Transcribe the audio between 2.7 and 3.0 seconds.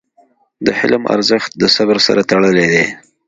دی.